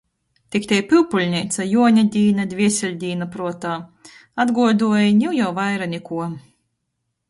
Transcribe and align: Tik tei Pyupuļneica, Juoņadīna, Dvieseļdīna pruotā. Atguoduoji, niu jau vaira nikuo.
Tik 0.53 0.63
tei 0.69 0.79
Pyupuļneica, 0.93 1.67
Juoņadīna, 1.73 2.47
Dvieseļdīna 2.55 3.29
pruotā. 3.37 3.77
Atguoduoji, 4.47 5.17
niu 5.23 5.39
jau 5.41 5.57
vaira 5.63 5.95
nikuo. 5.97 6.35